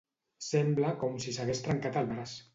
[0.45, 2.37] Sembla com si s'hagués trencat el braç.